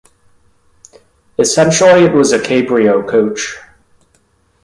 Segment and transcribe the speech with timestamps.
[1.37, 3.57] Essentially it was a cabrio coach.